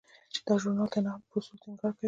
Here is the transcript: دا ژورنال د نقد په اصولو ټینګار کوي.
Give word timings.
دا 0.45 0.53
ژورنال 0.61 0.89
د 0.93 0.95
نقد 1.05 1.21
په 1.29 1.35
اصولو 1.39 1.61
ټینګار 1.63 1.91
کوي. 1.95 1.99